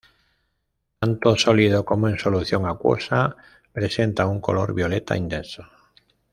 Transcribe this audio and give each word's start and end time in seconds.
Tanto 0.97 1.35
sólido 1.37 1.85
como 1.85 2.07
en 2.09 2.17
solución 2.17 2.65
acuosa 2.65 3.35
presenta 3.71 4.25
un 4.25 4.41
color 4.41 4.73
violeta 4.73 5.15
intenso. 5.15 5.67